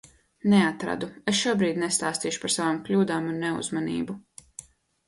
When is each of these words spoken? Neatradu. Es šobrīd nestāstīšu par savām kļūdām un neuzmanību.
Neatradu. 0.53 1.09
Es 1.33 1.37
šobrīd 1.43 1.79
nestāstīšu 1.83 2.43
par 2.47 2.55
savām 2.57 2.81
kļūdām 2.89 3.33
un 3.35 3.41
neuzmanību. 3.47 4.19